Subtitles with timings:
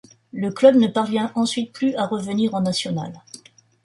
[0.33, 3.21] Le club ne parvient ensuite plus à revenir en nationales.